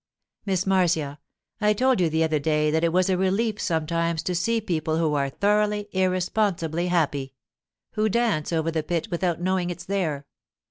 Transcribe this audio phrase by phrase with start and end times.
[0.47, 1.19] 'Miss Marcia,
[1.61, 4.97] I told you the other day that it was a relief sometimes to see people
[4.97, 7.35] who are thoroughly, irresponsibly happy;
[7.91, 10.25] who dance over the pit without knowing it's there.